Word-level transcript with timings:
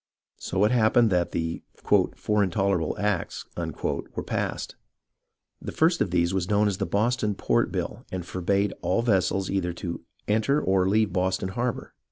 So 0.39 0.63
it 0.65 0.71
happened 0.71 1.11
that 1.11 1.29
the" 1.29 1.61
four 2.23 2.43
intolerable 2.43 2.95
acts" 2.97 3.45
were 3.55 4.23
passed. 4.25 4.75
The 5.61 5.71
first 5.71 6.01
of 6.01 6.09
these 6.09 6.33
was 6.33 6.49
known 6.49 6.67
as 6.67 6.79
the 6.79 6.87
Boston 6.87 7.35
Port 7.35 7.71
Bill, 7.71 8.03
and 8.11 8.25
forbade 8.25 8.73
all 8.81 9.03
vessels 9.03 9.51
either 9.51 9.73
to 9.73 10.03
enter 10.27 10.59
or 10.59 10.89
leave 10.89 11.13
Boston 11.13 11.49
harbour. 11.49 11.93